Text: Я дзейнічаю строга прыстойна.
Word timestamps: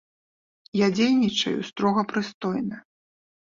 Я 0.79 0.87
дзейнічаю 0.95 1.59
строга 1.69 2.07
прыстойна. 2.15 2.85